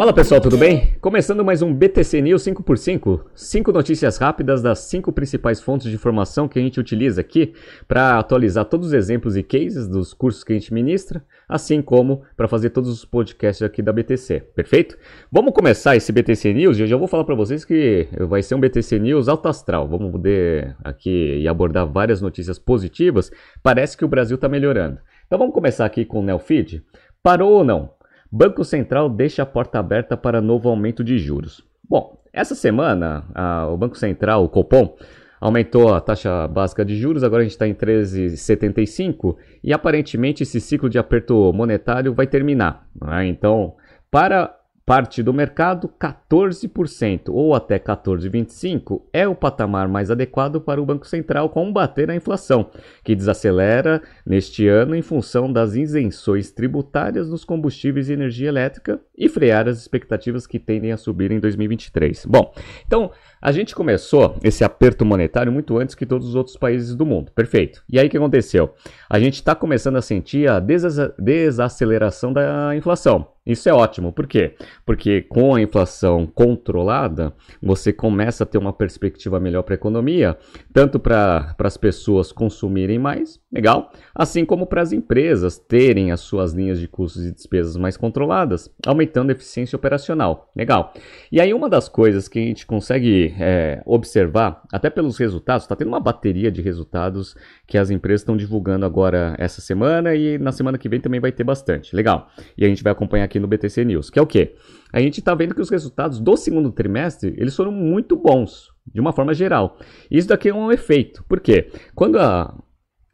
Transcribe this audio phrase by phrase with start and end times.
[0.00, 0.94] Fala pessoal, tudo bem?
[0.98, 6.48] Começando mais um BTC News 5x5, 5 notícias rápidas das 5 principais fontes de informação
[6.48, 7.52] que a gente utiliza aqui
[7.86, 12.22] para atualizar todos os exemplos e cases dos cursos que a gente ministra, assim como
[12.34, 14.96] para fazer todos os podcasts aqui da BTC, perfeito?
[15.30, 18.54] Vamos começar esse BTC News e eu já vou falar para vocês que vai ser
[18.54, 23.30] um BTC News alto astral, vamos poder aqui abordar várias notícias positivas,
[23.62, 24.98] parece que o Brasil está melhorando.
[25.26, 26.82] Então vamos começar aqui com o Nelfeed.
[27.22, 27.99] Parou ou não?
[28.30, 31.66] Banco Central deixa a porta aberta para novo aumento de juros.
[31.88, 34.96] Bom, essa semana a, o Banco Central, o Copom,
[35.40, 40.60] aumentou a taxa básica de juros, agora a gente está em 13,75 e aparentemente esse
[40.60, 42.86] ciclo de aperto monetário vai terminar.
[43.00, 43.26] Né?
[43.26, 43.74] Então,
[44.10, 44.54] para
[44.90, 51.06] parte do mercado, 14% ou até 14,25% é o patamar mais adequado para o Banco
[51.06, 52.68] Central combater a inflação,
[53.04, 59.28] que desacelera neste ano em função das isenções tributárias dos combustíveis e energia elétrica e
[59.28, 62.26] frear as expectativas que tendem a subir em 2023.
[62.26, 62.52] Bom,
[62.84, 67.06] então a gente começou esse aperto monetário muito antes que todos os outros países do
[67.06, 67.84] mundo, perfeito.
[67.88, 68.74] E aí o que aconteceu?
[69.08, 73.28] A gente está começando a sentir a desaceleração da inflação.
[73.50, 74.54] Isso é ótimo, por quê?
[74.86, 80.38] Porque com a inflação controlada, você começa a ter uma perspectiva melhor para a economia,
[80.72, 86.52] tanto para as pessoas consumirem mais, legal, assim como para as empresas terem as suas
[86.52, 90.94] linhas de custos e despesas mais controladas, aumentando a eficiência operacional, legal.
[91.32, 95.74] E aí uma das coisas que a gente consegue é, observar, até pelos resultados, está
[95.74, 97.34] tendo uma bateria de resultados
[97.66, 101.32] que as empresas estão divulgando agora essa semana e na semana que vem também vai
[101.32, 102.30] ter bastante, legal.
[102.56, 104.54] E a gente vai acompanhar aqui no BTC News, que é o quê?
[104.92, 109.00] A gente está vendo que os resultados do segundo trimestre, eles foram muito bons, de
[109.00, 109.78] uma forma geral.
[110.10, 111.24] Isso daqui é um efeito.
[111.28, 111.70] Por quê?
[111.94, 112.54] Quando a,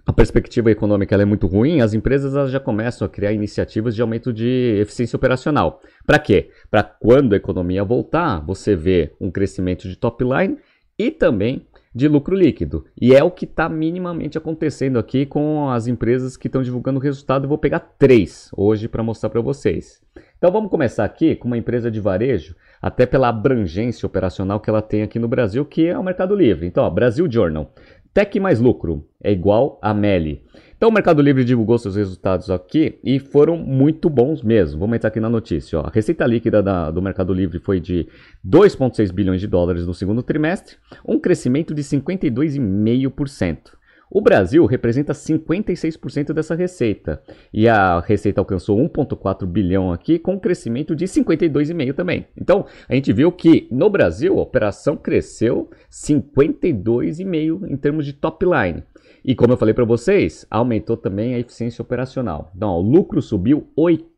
[0.06, 4.32] a perspectiva econômica é muito ruim, as empresas já começam a criar iniciativas de aumento
[4.32, 5.80] de eficiência operacional.
[6.06, 6.50] Para quê?
[6.70, 10.58] Para quando a economia voltar, você vê um crescimento de top line
[10.98, 11.66] e também
[11.96, 12.84] de lucro líquido.
[13.00, 17.02] E é o que está minimamente acontecendo aqui com as empresas que estão divulgando o
[17.02, 17.44] resultado.
[17.44, 20.02] Eu vou pegar três hoje para mostrar para vocês.
[20.36, 24.82] Então vamos começar aqui com uma empresa de varejo, até pela abrangência operacional que ela
[24.82, 26.66] tem aqui no Brasil, que é o Mercado Livre.
[26.66, 27.72] Então, ó, Brasil Journal.
[28.16, 30.42] Tech mais lucro é igual a Meli.
[30.74, 34.80] Então o Mercado Livre divulgou seus resultados aqui e foram muito bons mesmo.
[34.80, 35.78] Vamos entrar aqui na notícia.
[35.78, 35.82] Ó.
[35.82, 38.08] A receita líquida da, do Mercado Livre foi de
[38.42, 43.75] 2,6 bilhões de dólares no segundo trimestre, um crescimento de 52,5%.
[44.08, 47.20] O Brasil representa 56% dessa receita
[47.52, 52.26] e a receita alcançou 1,4 bilhão aqui, com um crescimento de 52,5% também.
[52.40, 58.46] Então, a gente viu que no Brasil a operação cresceu 52,5% em termos de top
[58.46, 58.84] line.
[59.24, 62.52] E como eu falei para vocês, aumentou também a eficiência operacional.
[62.54, 64.15] Então, ó, o lucro subiu 80%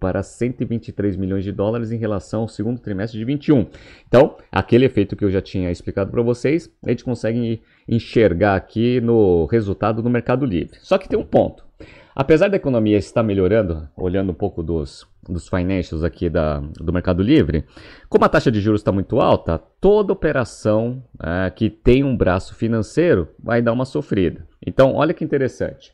[0.00, 3.66] para 123 milhões de dólares em relação ao segundo trimestre de 21.
[4.06, 9.00] Então, aquele efeito que eu já tinha explicado para vocês, a gente consegue enxergar aqui
[9.00, 10.78] no resultado do Mercado Livre.
[10.80, 11.64] Só que tem um ponto.
[12.14, 17.22] Apesar da economia estar melhorando, olhando um pouco dos, dos financials aqui da, do Mercado
[17.22, 17.64] Livre,
[18.08, 22.54] como a taxa de juros está muito alta, toda operação é, que tem um braço
[22.54, 24.46] financeiro vai dar uma sofrida.
[24.64, 25.92] Então, olha que interessante.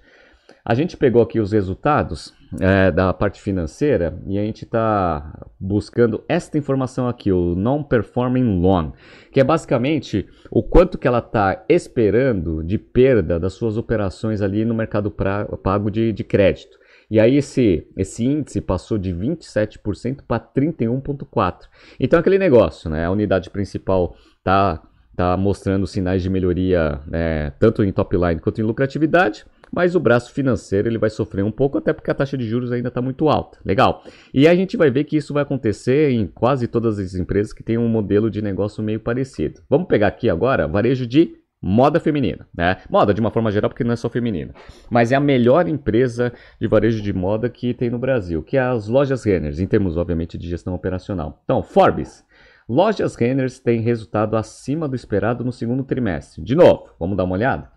[0.64, 6.24] A gente pegou aqui os resultados é, da parte financeira e a gente está buscando
[6.28, 8.92] esta informação aqui, o Non-Performing Loan,
[9.32, 14.64] que é basicamente o quanto que ela está esperando de perda das suas operações ali
[14.64, 16.78] no mercado pra, pago de, de crédito.
[17.10, 21.62] E aí esse, esse índice passou de 27% para 31,4%.
[21.98, 23.04] Então aquele negócio, né?
[23.04, 24.80] A unidade principal está
[25.16, 30.00] tá mostrando sinais de melhoria né, tanto em top line quanto em lucratividade mas o
[30.00, 33.00] braço financeiro ele vai sofrer um pouco, até porque a taxa de juros ainda está
[33.00, 33.58] muito alta.
[33.64, 34.02] Legal.
[34.32, 37.62] E a gente vai ver que isso vai acontecer em quase todas as empresas que
[37.62, 39.60] têm um modelo de negócio meio parecido.
[39.68, 42.78] Vamos pegar aqui agora varejo de moda feminina, né?
[42.88, 44.54] Moda de uma forma geral, porque não é só feminina.
[44.88, 48.60] Mas é a melhor empresa de varejo de moda que tem no Brasil, que é
[48.60, 51.40] as lojas Renners, em termos, obviamente, de gestão operacional.
[51.44, 52.24] Então, Forbes.
[52.68, 56.40] Lojas Renners têm resultado acima do esperado no segundo trimestre.
[56.40, 57.68] De novo, vamos dar uma olhada?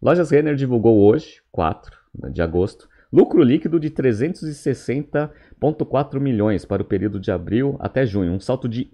[0.00, 1.98] Lojas Renner divulgou hoje, 4
[2.30, 8.40] de agosto, lucro líquido de 360,4 milhões para o período de abril até junho, um
[8.40, 8.88] salto de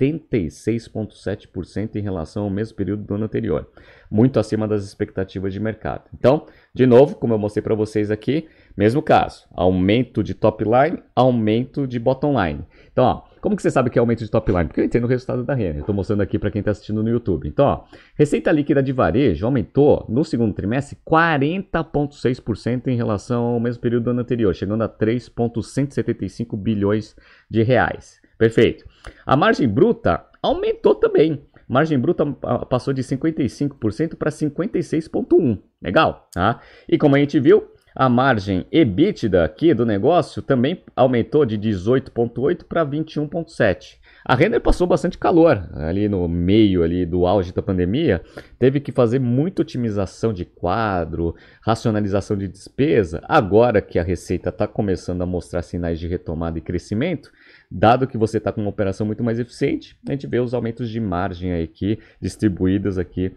[0.00, 3.68] 86,7% em relação ao mesmo período do ano anterior,
[4.10, 6.04] muito acima das expectativas de mercado.
[6.12, 8.46] Então, de novo, como eu mostrei para vocês aqui,
[8.76, 12.62] mesmo caso, aumento de top line, aumento de bottom line.
[12.92, 14.66] Então, ó, como que você sabe que é aumento de top line?
[14.66, 15.78] Porque eu entendo o resultado da Renner.
[15.78, 17.48] Estou mostrando aqui para quem está assistindo no YouTube.
[17.48, 17.84] Então, ó,
[18.16, 24.10] receita líquida de varejo aumentou no segundo trimestre 40,6% em relação ao mesmo período do
[24.10, 27.14] ano anterior, chegando a 3,175 bilhões
[27.48, 28.20] de reais.
[28.36, 28.84] Perfeito.
[29.24, 31.42] A margem bruta aumentou também.
[31.68, 32.24] Margem bruta
[32.68, 35.58] passou de 55% para 56,1%.
[35.82, 36.60] Legal, tá?
[36.88, 42.64] E como a gente viu, a margem EBITDA aqui do negócio também aumentou de 18,8
[42.64, 43.96] para 21,7.
[44.28, 48.20] A Renner passou bastante calor ali no meio ali do auge da pandemia,
[48.58, 53.22] teve que fazer muita otimização de quadro, racionalização de despesa.
[53.28, 57.30] Agora que a receita está começando a mostrar sinais de retomada e crescimento,
[57.70, 60.90] dado que você está com uma operação muito mais eficiente, a gente vê os aumentos
[60.90, 63.32] de margem aqui distribuídos aqui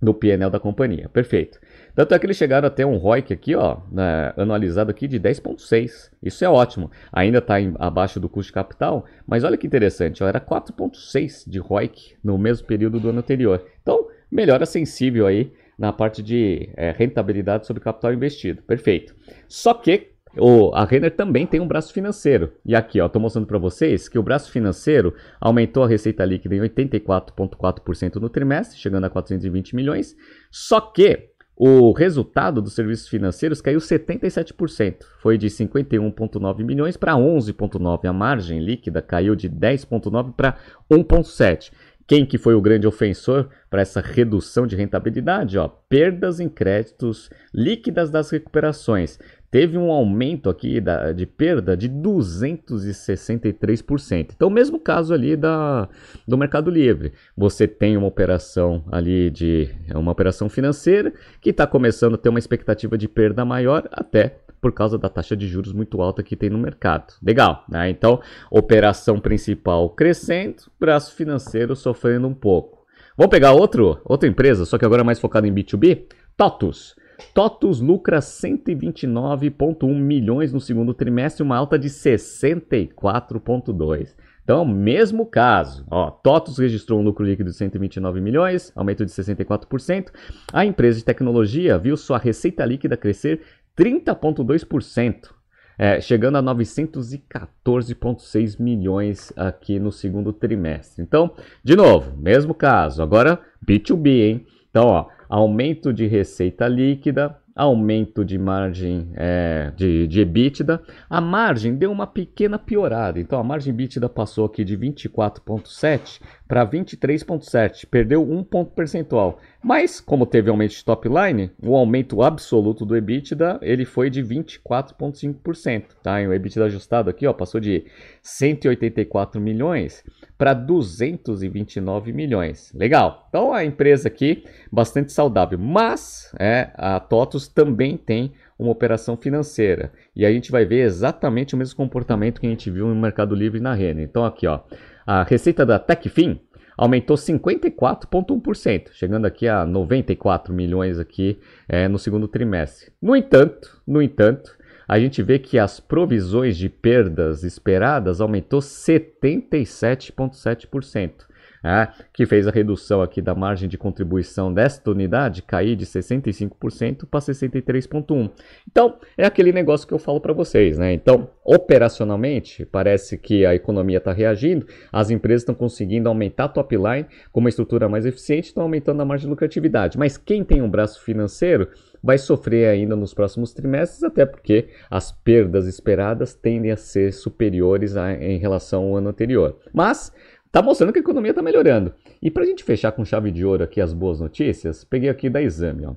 [0.00, 1.08] no PNL da companhia.
[1.08, 1.58] Perfeito.
[1.94, 6.10] Tanto é que eles chegaram até um ROIC aqui, ó, né, anualizado aqui de 10,6.
[6.22, 6.90] Isso é ótimo.
[7.12, 11.58] Ainda está abaixo do custo de capital, mas olha que interessante, ó, era 4,6 de
[11.58, 13.64] ROIC no mesmo período do ano anterior.
[13.82, 18.62] Então, melhora sensível aí na parte de é, rentabilidade sobre capital investido.
[18.62, 19.14] Perfeito.
[19.48, 22.52] Só que o, a Renner também tem um braço financeiro.
[22.64, 26.54] E aqui, ó, estou mostrando para vocês que o braço financeiro aumentou a receita líquida
[26.54, 30.16] em 84,4% no trimestre, chegando a 420 milhões.
[30.50, 31.30] Só que
[31.60, 35.04] o resultado dos serviços financeiros caiu 77%.
[35.20, 38.08] Foi de 51,9 milhões para 11,9.
[38.08, 40.56] A margem líquida caiu de 10,9 para
[40.88, 41.72] 1,7.
[42.08, 45.58] Quem que foi o grande ofensor para essa redução de rentabilidade?
[45.58, 49.18] Ó, perdas em créditos líquidas das recuperações
[49.50, 54.30] teve um aumento aqui da, de perda de 263%.
[54.34, 55.88] Então, mesmo caso ali da,
[56.26, 57.12] do Mercado Livre.
[57.36, 62.38] Você tem uma operação ali de uma operação financeira que está começando a ter uma
[62.38, 66.50] expectativa de perda maior até por causa da taxa de juros muito alta que tem
[66.50, 67.14] no mercado.
[67.22, 67.88] Legal, né?
[67.90, 72.78] Então, operação principal crescendo, braço financeiro sofrendo um pouco.
[73.16, 76.06] Vamos pegar outro, outra empresa, só que agora mais focada em B2B?
[76.36, 76.96] TOTUS.
[77.34, 84.14] TOTUS lucra 129,1 milhões no segundo trimestre, uma alta de 64,2.
[84.44, 90.10] Então, mesmo caso, ó, TOTUS registrou um lucro líquido de 129 milhões, aumento de 64%.
[90.50, 93.42] A empresa de tecnologia viu sua receita líquida crescer
[93.76, 95.36] 30,2%.
[95.80, 101.04] É, chegando a 914,6 milhões aqui no segundo trimestre.
[101.04, 101.30] Então,
[101.62, 104.44] de novo, mesmo caso, agora B2B, hein?
[104.70, 110.80] Então, ó, aumento de receita líquida, aumento de margem é, de, de EBITDA.
[111.10, 116.64] A margem deu uma pequena piorada, então a margem EBITDA passou aqui de 24,7 para
[116.64, 119.40] 23,7, perdeu um ponto percentual.
[119.60, 124.22] Mas, como teve aumento de top line, o aumento absoluto do EBITDA ele foi de
[124.22, 125.82] 24,5%.
[126.00, 126.14] Tá?
[126.14, 127.84] O EBITDA ajustado aqui ó, passou de
[128.28, 130.04] 184 milhões
[130.36, 132.72] para 229 milhões.
[132.74, 133.26] Legal.
[133.28, 139.92] Então a empresa aqui bastante saudável, mas é, a TOTUS também tem uma operação financeira.
[140.14, 143.34] E a gente vai ver exatamente o mesmo comportamento que a gente viu no Mercado
[143.34, 144.04] Livre e na Renner.
[144.04, 144.60] Então aqui, ó,
[145.06, 146.40] a receita da Techfin
[146.76, 152.92] aumentou 54,1%, chegando aqui a 94 milhões aqui é, no segundo trimestre.
[153.02, 154.57] No entanto, no entanto,
[154.88, 161.27] a gente vê que as provisões de perdas esperadas aumentou 77,7%
[161.64, 167.06] é, que fez a redução aqui da margem de contribuição desta unidade cair de 65%
[167.10, 168.30] para 63,1%.
[168.70, 170.92] Então, é aquele negócio que eu falo para vocês, né?
[170.92, 176.76] Então, operacionalmente, parece que a economia está reagindo, as empresas estão conseguindo aumentar a top
[176.76, 179.98] line com uma estrutura mais eficiente, estão aumentando a margem de lucratividade.
[179.98, 181.68] Mas quem tem um braço financeiro
[182.02, 187.96] vai sofrer ainda nos próximos trimestres, até porque as perdas esperadas tendem a ser superiores
[187.96, 189.58] a, em relação ao ano anterior.
[189.72, 190.12] Mas
[190.50, 191.92] Tá mostrando que a economia está melhorando.
[192.22, 195.28] E para a gente fechar com chave de ouro aqui as boas notícias, peguei aqui
[195.28, 195.86] da Exame.
[195.86, 195.94] Ó.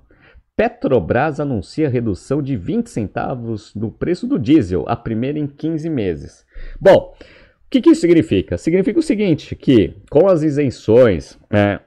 [0.56, 6.46] Petrobras anuncia redução de 20 centavos no preço do diesel, a primeira em 15 meses.
[6.80, 8.58] Bom, o que, que isso significa?
[8.58, 11.80] Significa o seguinte, que com as isenções, é,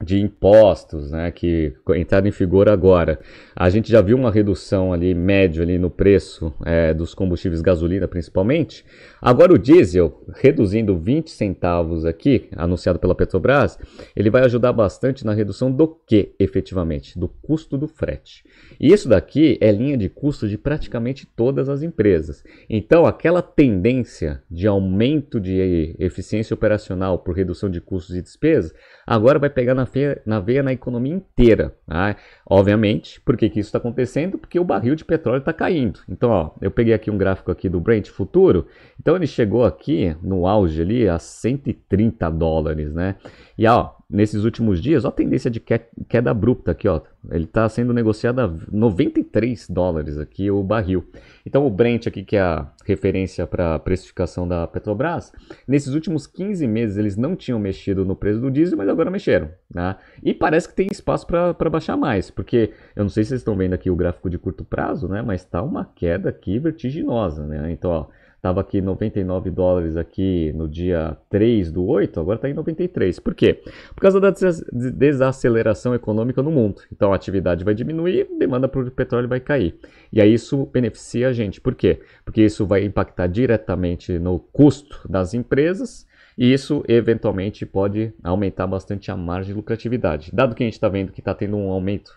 [0.00, 3.18] de impostos, né, que entraram em vigor agora.
[3.54, 8.06] A gente já viu uma redução ali médio ali no preço é, dos combustíveis gasolina,
[8.06, 8.84] principalmente.
[9.20, 13.76] Agora o diesel, reduzindo 20 centavos aqui, anunciado pela Petrobras,
[14.14, 17.18] ele vai ajudar bastante na redução do que, efetivamente?
[17.18, 18.44] Do custo do frete.
[18.78, 22.44] E isso daqui é linha de custo de praticamente todas as empresas.
[22.70, 28.72] Então, aquela tendência de aumento de eficiência operacional por redução de custos e despesas,
[29.08, 31.74] agora vai pegar na veia, na veia na economia inteira.
[31.86, 32.14] Tá?
[32.44, 34.36] Obviamente, por que, que isso está acontecendo?
[34.36, 36.00] Porque o barril de petróleo está caindo.
[36.08, 38.66] Então, ó, eu peguei aqui um gráfico aqui do Brent futuro.
[39.00, 43.16] Então, ele chegou aqui no auge ali a 130 dólares, né?
[43.56, 47.00] E ó, nesses últimos dias, ó a tendência de queda abrupta aqui, ó.
[47.30, 51.04] Ele está sendo negociado a 93 dólares aqui o barril.
[51.44, 55.32] Então o Brent aqui, que é a referência para a precificação da Petrobras,
[55.66, 59.50] nesses últimos 15 meses eles não tinham mexido no preço do diesel, mas agora mexeram.
[59.72, 59.96] Né?
[60.22, 63.56] E parece que tem espaço para baixar mais, porque eu não sei se vocês estão
[63.56, 65.20] vendo aqui o gráfico de curto prazo, né?
[65.20, 67.46] mas está uma queda aqui vertiginosa.
[67.46, 67.72] Né?
[67.72, 68.06] Então, ó,
[68.38, 73.18] Estava aqui 99 dólares aqui no dia 3 do 8, agora está em 93.
[73.18, 73.60] Por quê?
[73.92, 74.32] Por causa da
[74.70, 76.82] desaceleração econômica no mundo.
[76.92, 79.74] Então a atividade vai diminuir, demanda por petróleo vai cair.
[80.12, 81.60] E aí isso beneficia a gente.
[81.60, 82.00] Por quê?
[82.24, 86.06] Porque isso vai impactar diretamente no custo das empresas
[86.38, 90.30] e isso eventualmente pode aumentar bastante a margem de lucratividade.
[90.32, 92.12] Dado que a gente está vendo que está tendo um aumento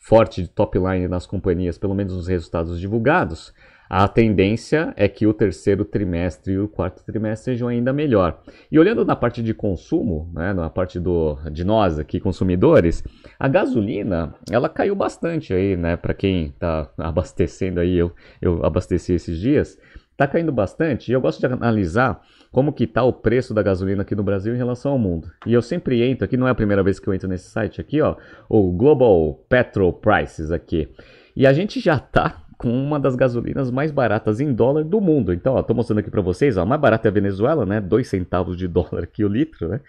[0.00, 3.54] forte de top line nas companhias, pelo menos nos resultados divulgados,
[3.94, 8.40] a tendência é que o terceiro trimestre e o quarto trimestre sejam ainda melhor.
[8.70, 13.04] E olhando na parte de consumo, né, na parte do, de nós aqui, consumidores,
[13.38, 19.12] a gasolina, ela caiu bastante aí, né, para quem está abastecendo aí, eu, eu abasteci
[19.12, 19.78] esses dias,
[20.12, 24.00] está caindo bastante e eu gosto de analisar como que está o preço da gasolina
[24.00, 25.30] aqui no Brasil em relação ao mundo.
[25.46, 27.78] E eu sempre entro aqui, não é a primeira vez que eu entro nesse site
[27.78, 28.16] aqui, ó,
[28.48, 30.88] o Global Petrol Prices aqui.
[31.36, 35.32] E a gente já está com uma das gasolinas mais baratas em dólar do mundo.
[35.32, 37.80] Então, tô mostrando aqui para vocês, ó, a mais barata é a Venezuela, né?
[37.80, 39.80] 2 centavos de dólar aqui o litro, né?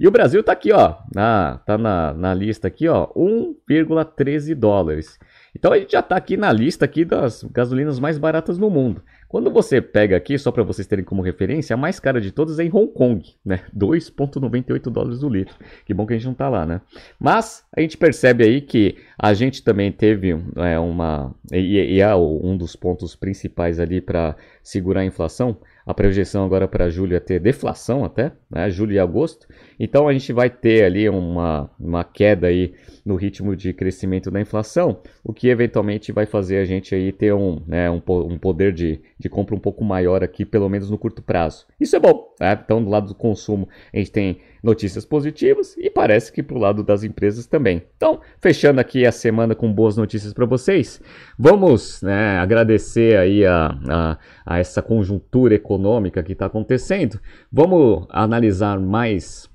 [0.00, 5.18] E o Brasil tá aqui, ó, na, tá na, na lista aqui, ó, 1,13 dólares.
[5.54, 9.02] Então a gente já está aqui na lista aqui das gasolinas mais baratas no mundo.
[9.32, 12.58] Quando você pega aqui, só para vocês terem como referência, a mais cara de todas
[12.58, 13.60] é em Hong Kong, né?
[13.74, 15.54] 2,98 dólares o litro.
[15.86, 16.82] Que bom que a gente não está lá, né?
[17.18, 21.34] Mas a gente percebe aí que a gente também teve é, uma.
[21.50, 25.56] E, e é um dos pontos principais ali para segurar a inflação.
[25.84, 28.70] A projeção agora para julho é ter deflação até, né?
[28.70, 29.46] Julho e agosto.
[29.78, 32.74] Então a gente vai ter ali uma, uma queda aí
[33.04, 37.34] no ritmo de crescimento da inflação, o que eventualmente vai fazer a gente aí ter
[37.34, 40.96] um, né, um, um poder de, de compra um pouco maior aqui, pelo menos no
[40.96, 41.66] curto prazo.
[41.80, 42.32] Isso é bom.
[42.40, 42.58] Né?
[42.64, 46.60] Então, do lado do consumo, a gente tem notícias positivas e parece que para o
[46.60, 47.82] lado das empresas também.
[47.96, 51.00] Então, fechando aqui a semana com boas notícias para vocês,
[51.38, 57.18] vamos né, agradecer aí a, a, a essa conjuntura econômica que está acontecendo.
[57.50, 59.50] Vamos analisar mais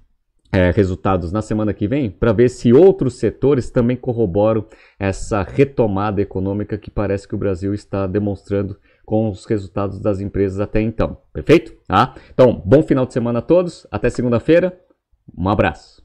[0.51, 4.65] é, resultados na semana que vem para ver se outros setores também corroboram
[4.99, 10.59] essa retomada econômica que parece que o Brasil está demonstrando com os resultados das empresas
[10.59, 11.17] até então.
[11.31, 11.73] Perfeito?
[11.87, 13.87] Ah, então, bom final de semana a todos.
[13.89, 14.86] Até segunda-feira.
[15.35, 15.96] Um abraço.